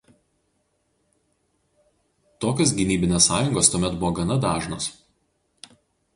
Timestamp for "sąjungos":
3.33-3.71